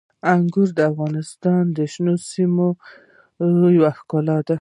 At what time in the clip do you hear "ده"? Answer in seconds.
4.45-4.49